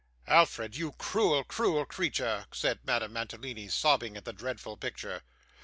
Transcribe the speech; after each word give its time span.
'Alfred, 0.25 0.75
you 0.75 0.93
cruel, 0.93 1.43
cruel 1.43 1.85
creature,' 1.85 2.47
said 2.51 2.79
Madame 2.83 3.13
Mantalini, 3.13 3.67
sobbing 3.67 4.17
at 4.17 4.25
the 4.25 4.33
dreadful 4.33 4.75
picture. 4.75 5.21